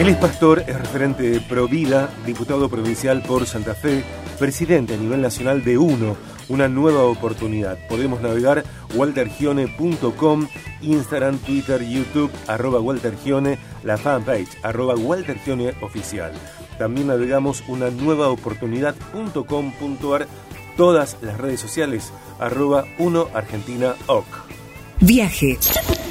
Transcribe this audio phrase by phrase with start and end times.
[0.00, 4.02] Él es pastor, es referente de Provida, diputado provincial por Santa Fe,
[4.38, 6.16] presidente a nivel nacional de UNO,
[6.48, 7.76] una nueva oportunidad.
[7.86, 10.48] Podemos navegar waltergione.com,
[10.80, 16.32] Instagram, Twitter, YouTube, arroba waltergione, la fanpage, arroba waltergione oficial.
[16.78, 20.26] También navegamos una nueva oportunidad.com.ar,
[20.78, 24.24] todas las redes sociales, arroba 1 Argentina OC.
[25.00, 25.58] Viaje,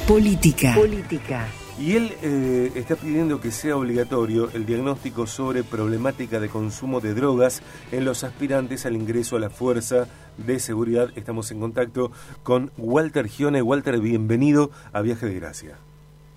[0.06, 0.76] política.
[0.76, 1.48] Política.
[1.80, 7.14] Y él eh, está pidiendo que sea obligatorio el diagnóstico sobre problemática de consumo de
[7.14, 11.08] drogas en los aspirantes al ingreso a la Fuerza de Seguridad.
[11.16, 12.12] Estamos en contacto
[12.42, 13.62] con Walter Gione.
[13.62, 15.78] Walter, bienvenido a Viaje de Gracia.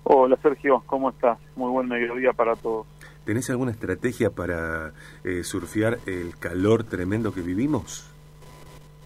[0.04, 1.38] Hola Sergio, ¿cómo estás?
[1.56, 2.86] Muy buen mediodía para todos.
[3.26, 8.10] ¿Tenés alguna estrategia para eh, surfear el calor tremendo que vivimos?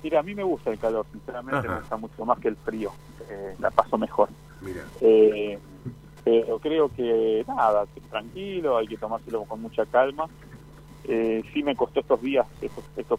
[0.05, 2.93] Mira, a mí me gusta el calor, sinceramente me gusta mucho más que el frío.
[3.29, 4.29] Eh, la paso mejor.
[4.61, 4.85] Mira.
[5.01, 5.59] Eh,
[6.31, 10.27] pero creo que nada, tranquilo, hay que tomárselo con mucha calma.
[11.05, 13.19] Eh, sí me costó estos días, estos,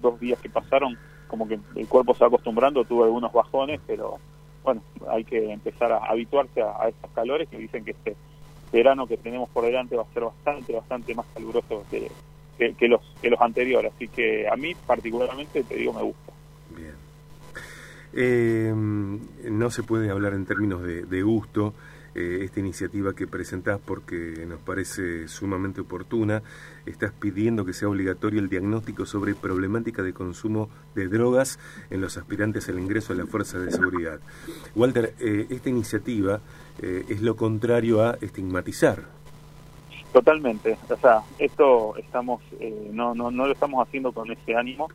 [0.00, 4.18] dos días que pasaron, como que el cuerpo se va acostumbrando, tuve algunos bajones, pero
[4.64, 8.16] bueno, hay que empezar a habituarse a, estos calores que dicen que este
[8.72, 12.10] verano que tenemos por delante va a ser bastante, bastante más caluroso que,
[12.72, 13.92] que, los, que los anteriores.
[13.94, 16.32] Así que a mí particularmente, te digo, me gusta.
[18.12, 21.74] Eh, no se puede hablar en términos de, de gusto.
[22.18, 26.42] Eh, esta iniciativa que presentás porque nos parece sumamente oportuna.
[26.84, 32.16] Estás pidiendo que sea obligatorio el diagnóstico sobre problemática de consumo de drogas en los
[32.16, 34.18] aspirantes al ingreso a la fuerza de seguridad.
[34.74, 36.40] Walter, eh, esta iniciativa
[36.82, 39.04] eh, es lo contrario a estigmatizar.
[40.12, 40.76] Totalmente.
[40.88, 42.42] O sea, esto estamos
[42.90, 44.88] no, no, no lo estamos haciendo con ese ánimo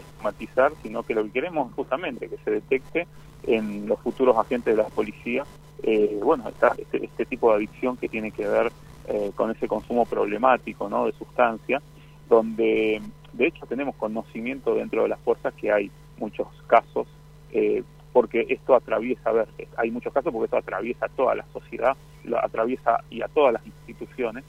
[0.00, 3.06] estigmatizar, sino que lo que queremos justamente que se detecte
[3.46, 5.44] en los futuros agentes de la policía
[5.82, 8.72] eh, bueno, está este, este, tipo de adicción que tiene que ver
[9.06, 11.06] eh, con ese consumo problemático ¿no?
[11.06, 11.80] de sustancia,
[12.28, 13.00] donde
[13.32, 17.06] de hecho tenemos conocimiento dentro de las fuerzas que hay muchos casos,
[17.52, 21.46] eh, porque esto atraviesa, a ver, hay muchos casos porque esto atraviesa a toda la
[21.52, 24.44] sociedad, lo atraviesa y a todas las instituciones,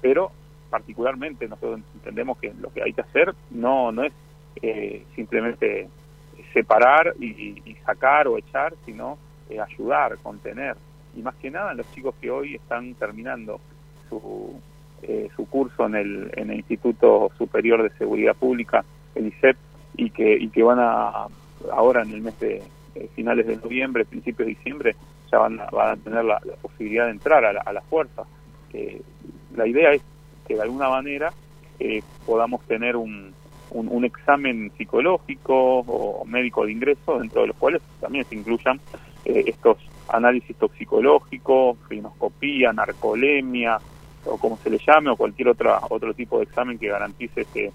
[0.00, 0.32] pero
[0.68, 4.12] particularmente nosotros entendemos que lo que hay que hacer no, no es
[5.16, 5.88] simplemente
[6.52, 9.18] separar y, y sacar o echar, sino
[9.52, 10.76] eh, ayudar, contener.
[11.14, 13.60] Y más que nada los chicos que hoy están terminando
[14.08, 14.58] su,
[15.02, 18.84] eh, su curso en el, en el Instituto Superior de Seguridad Pública,
[19.14, 19.56] el ISEP,
[19.96, 21.26] y que, y que van a,
[21.70, 22.62] ahora en el mes de
[22.94, 24.96] eh, finales de noviembre, principios de diciembre,
[25.30, 28.24] ya van a, van a tener la, posibilidad de entrar a la, a la fuerza.
[29.54, 30.02] la idea es
[30.46, 31.30] que de alguna manera
[32.24, 33.34] podamos tener un,
[33.72, 38.80] un, un, examen psicológico o médico de ingreso, dentro de los cuales también se incluyan
[39.24, 39.78] eh, estos
[40.08, 43.78] análisis toxicológicos, rinoscopía, narcolemia,
[44.24, 47.72] o como se le llame, o cualquier otra, otro tipo de examen que garantice este,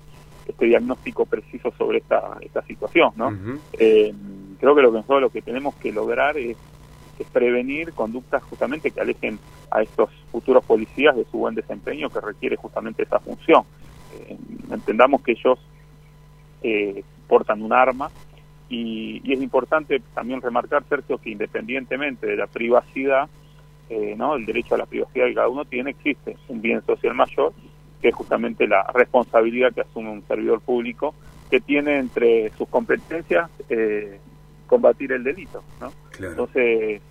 [0.47, 3.11] este diagnóstico preciso sobre esta, esta situación.
[3.15, 3.31] ¿no?
[3.73, 4.13] Eh,
[4.59, 6.57] creo que lo que nosotros lo que tenemos que lograr es,
[7.33, 9.39] prevenir conductas justamente que alejen
[9.71, 13.63] a estos futuros policías de su buen desempeño que requiere justamente esa función.
[14.13, 14.37] Eh,
[14.69, 15.57] entendamos que ellos
[17.27, 18.09] portan un arma
[18.69, 23.29] y, es importante también remarcar, Sergio, que independientemente de la privacidad,
[23.89, 24.35] eh, ¿no?
[24.35, 27.53] el derecho a la privacidad que cada uno tiene, existe un bien social mayor,
[28.01, 31.15] que es justamente la responsabilidad que asume un servidor público,
[31.49, 34.19] que tiene entre sus competencias eh,
[34.67, 35.63] combatir el delito.
[35.79, 35.91] ¿no?
[36.19, 37.01] Entonces,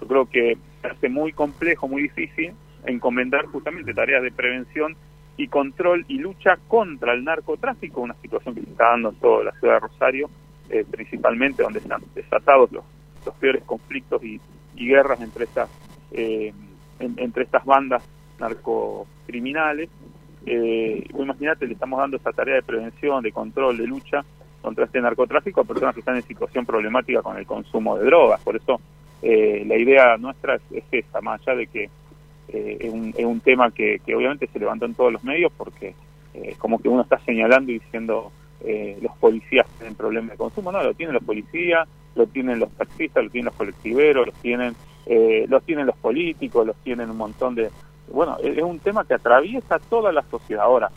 [0.00, 2.52] yo creo que hace muy complejo, muy difícil
[2.86, 4.96] encomendar justamente tareas de prevención
[5.36, 9.44] y control y lucha contra el narcotráfico, una situación que se está dando en toda
[9.44, 10.30] la ciudad de Rosario,
[10.70, 12.84] eh, principalmente donde están desatados los,
[13.26, 14.40] los peores conflictos y,
[14.76, 15.70] guerras entre estas
[16.10, 16.52] eh,
[16.98, 18.02] entre estas bandas
[18.38, 19.88] narcocriminales.
[20.46, 24.24] Eh, imagínate, le estamos dando esa tarea de prevención, de control, de lucha
[24.60, 28.40] contra este narcotráfico a personas que están en situación problemática con el consumo de drogas.
[28.42, 28.80] Por eso
[29.22, 31.90] eh, la idea nuestra es, esa, más allá de que
[32.48, 35.94] es un, es, un, tema que, que, obviamente se levantó en todos los medios porque
[36.58, 38.32] como que uno está señalando y diciendo
[38.66, 42.70] eh, los policías tienen problemas de consumo, no, lo tienen los policías, lo tienen los
[42.72, 44.74] taxistas, lo tienen los colectiveros, los tienen,
[45.04, 47.70] eh, los tienen los políticos, los tienen un montón de...
[48.10, 50.64] Bueno, es un tema que atraviesa toda la sociedad.
[50.64, 50.90] Ahora,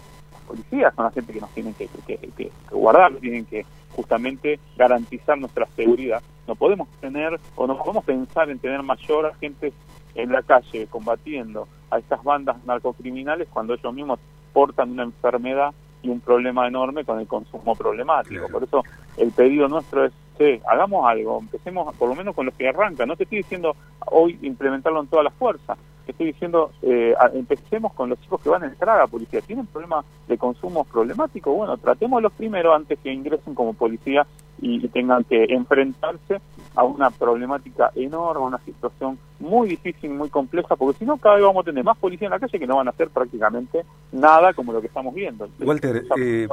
[0.48, 5.38] policías son la gente que nos tienen que, que, que, guardar, tienen que justamente garantizar
[5.38, 6.22] nuestra seguridad.
[6.48, 9.74] No podemos tener o no podemos pensar en tener mayor agentes
[10.16, 14.19] en la calle combatiendo a estas bandas narcocriminales cuando ellos mismos
[14.54, 18.48] portan una enfermedad y un problema enorme con el consumo problemático.
[18.50, 18.84] Por eso
[19.18, 23.07] el pedido nuestro es, que hagamos algo, empecemos por lo menos con los que arrancan.
[23.07, 23.75] No te estoy diciendo
[24.06, 25.78] hoy implementarlo en todas las fuerzas,
[26.12, 29.42] estoy diciendo, eh, empecemos con los chicos que van a entrar a la policía.
[29.42, 31.54] ¿Tienen problemas de consumo problemático?
[31.54, 34.25] Bueno, tratémoslos primero antes que ingresen como policía
[34.59, 36.42] y, tengan que enfrentarse
[36.75, 41.45] a una problemática enorme, una situación muy difícil, muy compleja, porque si no cada vez
[41.45, 44.53] vamos a tener más policía en la calle que no van a hacer prácticamente nada
[44.53, 45.48] como lo que estamos viendo.
[45.60, 46.48] Walter, eh,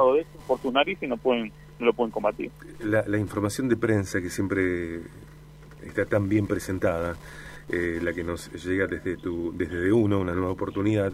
[0.47, 2.51] por su nariz y no pueden no lo pueden combatir.
[2.79, 5.01] La, la información de prensa que siempre
[5.83, 7.15] está tan bien presentada
[7.69, 11.11] eh, la que nos llega desde tu desde de uno una nueva oportunidad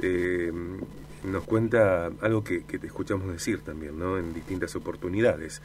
[0.00, 0.52] eh,
[1.24, 4.18] nos cuenta algo que, te escuchamos decir también ¿no?
[4.18, 5.62] en distintas oportunidades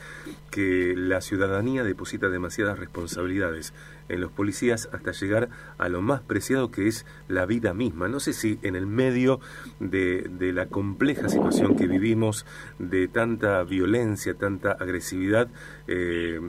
[0.50, 3.74] que la ciudadanía deposita demasiadas responsabilidades
[4.10, 8.19] en los policías hasta llegar a lo más preciado que es la vida misma no
[8.19, 9.39] sé si en el medio
[9.80, 12.45] de, de la compleja situación que vivimos
[12.80, 15.50] de tanta violencia tanta agresividad
[15.88, 16.39] eh,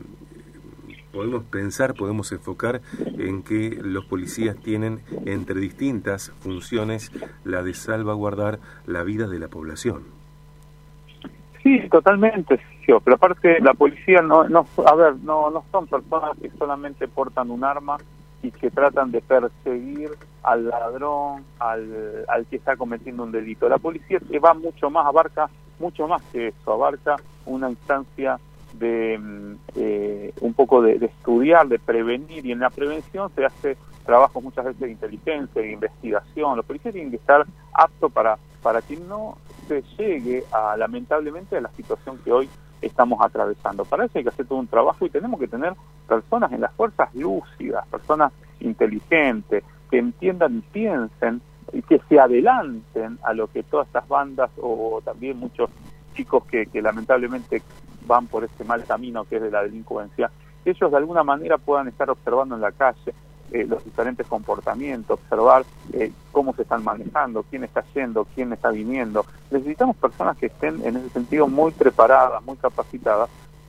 [1.12, 2.80] podemos pensar, podemos enfocar
[3.18, 7.12] en que los policías tienen entre distintas funciones
[7.44, 10.04] la de salvaguardar la vida de la población.
[11.62, 16.50] Sí, totalmente, pero aparte la policía no, no a ver, no, no son personas que
[16.50, 17.96] solamente portan un arma
[18.42, 20.10] y que tratan de perseguir
[20.42, 23.68] al ladrón, al, al que está cometiendo un delito.
[23.68, 25.48] La policía se va mucho más, abarca
[25.78, 27.16] mucho más que eso, abarca
[27.46, 28.38] una instancia
[28.82, 34.40] de eh, un poco de, estudiar, de prevenir, y en la prevención se hace trabajo
[34.40, 36.56] muchas veces de inteligencia, de investigación.
[36.56, 39.38] Los policías tienen que estar aptos para, para que no
[39.68, 42.48] se llegue a, lamentablemente, a la situación que hoy
[42.80, 43.84] estamos atravesando.
[43.84, 45.74] Para eso hay que hacer todo un trabajo y tenemos que tener
[46.08, 51.40] personas en las fuerzas lúcidas, personas inteligentes, que entiendan y piensen
[51.72, 55.70] y que se adelanten a lo que todas estas bandas o también muchos
[56.14, 57.62] chicos que, que lamentablemente
[58.06, 60.30] van por este mal camino que es de la delincuencia,
[60.64, 63.12] ellos de alguna manera puedan estar observando en la calle
[63.50, 68.70] eh, los diferentes comportamientos, observar eh, cómo se están manejando, quién está yendo, quién está
[68.70, 69.26] viniendo.
[69.50, 73.28] Necesitamos personas que estén en ese sentido muy preparadas, muy capacitadas.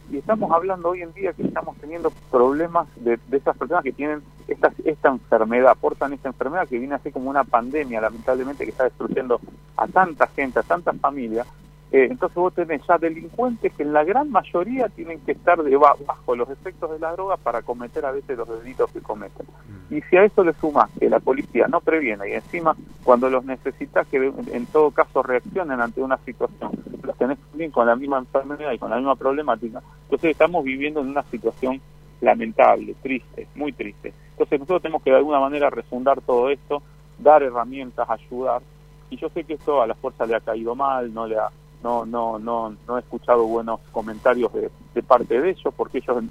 [0.09, 3.91] Y estamos hablando hoy en día que estamos teniendo problemas de, de esas personas que
[3.91, 8.71] tienen esta, esta enfermedad, aportan esta enfermedad que viene así como una pandemia, lamentablemente, que
[8.71, 9.41] está destruyendo
[9.75, 11.45] a tanta gente, a tantas familias,
[11.93, 15.99] eh, entonces vos tenés ya delincuentes que en la gran mayoría tienen que estar debajo
[16.07, 19.45] bajo los efectos de la droga para cometer a veces los delitos que cometen.
[19.45, 19.93] Mm.
[19.93, 23.45] Y si a eso le sumas que la policía no previene y encima cuando los
[23.45, 26.71] necesitas que en todo caso reaccionen ante una situación,
[27.03, 30.99] los tenés bien con la misma enfermedad y con la misma problemática, entonces estamos viviendo
[30.99, 31.79] en una situación
[32.21, 34.13] lamentable, triste, muy triste.
[34.31, 36.81] Entonces nosotros tenemos que de alguna manera refundar todo esto,
[37.19, 38.63] dar herramientas, ayudar.
[39.11, 41.49] Y yo sé que esto a la fuerza le ha caído mal, no le ha
[41.83, 46.23] no no no no he escuchado buenos comentarios de, parte de ellos porque ellos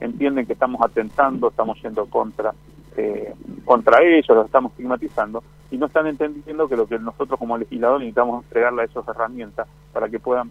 [0.00, 2.54] entienden que estamos atentando estamos yendo contra
[2.96, 3.34] eh,
[3.64, 8.00] contra ellos los estamos estigmatizando y no están entendiendo que lo que nosotros como legisladores
[8.00, 10.50] necesitamos entregarle a ellos herramientas para que puedan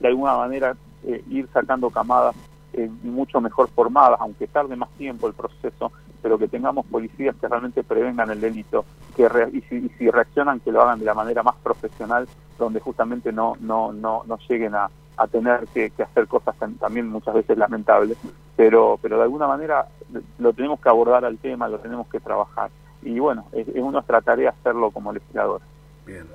[0.00, 2.34] de alguna manera eh, ir sacando camadas
[2.76, 5.92] eh, mucho mejor formadas, aunque tarde más tiempo el proceso,
[6.22, 8.84] pero que tengamos policías que realmente prevengan el delito
[9.16, 9.60] que y,
[9.98, 12.28] si, reaccionan que lo hagan de la manera más profesional,
[12.58, 17.34] donde justamente no no no, no lleguen a, a tener que, hacer cosas también muchas
[17.34, 18.18] veces lamentables,
[18.56, 19.86] pero pero de alguna manera
[20.38, 22.70] lo tenemos que abordar al tema, lo tenemos que trabajar
[23.02, 25.60] y bueno, es, es nuestra tarea hacerlo como legislador.
[26.06, 26.26] Bien.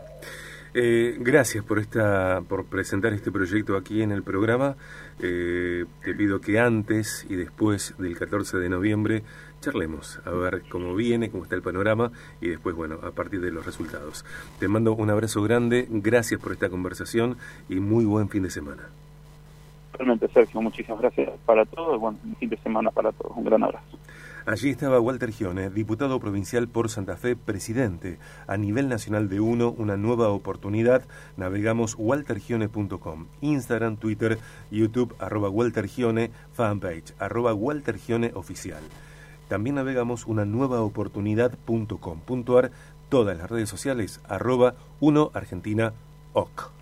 [0.73, 4.75] Eh, gracias por esta, por presentar este proyecto aquí en el programa.
[5.21, 9.23] Eh, te pido que antes y después del 14 de noviembre
[9.61, 13.51] charlemos a ver cómo viene, cómo está el panorama y después, bueno, a partir de
[13.51, 14.25] los resultados.
[14.59, 18.83] Te mando un abrazo grande, gracias por esta conversación y muy buen fin de semana.
[19.93, 23.97] Realmente, Sergio, muchísimas gracias para todos, buen fin de semana para todos, un gran abrazo.
[24.49, 28.17] Allí estaba Walter Gione, diputado provincial por Santa Fe, presidente.
[28.47, 31.03] A nivel nacional de UNO, una nueva oportunidad.
[31.37, 34.39] Navegamos waltergione.com, Instagram, Twitter,
[34.71, 38.81] YouTube, arroba waltergione, fanpage, arroba waltergione oficial.
[39.49, 42.71] También navegamos una nueva oportunidad.com.ar,
[43.07, 45.93] todas las redes sociales, arroba 1 Argentina
[46.33, 46.78] OC.